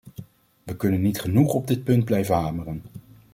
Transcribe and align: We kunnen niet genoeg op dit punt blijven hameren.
We 0.63 0.75
kunnen 0.75 1.01
niet 1.01 1.21
genoeg 1.21 1.53
op 1.53 1.67
dit 1.67 1.83
punt 1.83 2.05
blijven 2.05 2.35
hameren. 2.35 2.81